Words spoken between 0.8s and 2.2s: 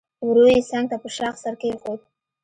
ته په شاخ سر کېښود.